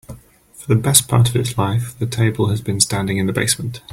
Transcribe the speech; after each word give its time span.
For 0.55 0.65
the 0.67 0.81
best 0.81 1.07
part 1.07 1.29
of 1.29 1.35
its 1.35 1.59
life, 1.59 1.93
the 1.99 2.07
table 2.07 2.47
has 2.49 2.59
been 2.59 2.79
standing 2.79 3.19
in 3.19 3.27
the 3.27 3.33
basement. 3.33 3.81